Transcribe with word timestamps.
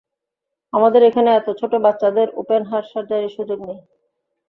আমাদের 0.73 1.01
এখানে 1.03 1.29
এত 1.31 1.47
ছোট 1.59 1.73
বাচ্চাদের 1.85 2.27
ওপেন 2.41 2.61
হার্ট 2.69 2.87
সাজারির 2.93 3.35
সুযোগ 3.37 3.59
নেই। 3.67 3.79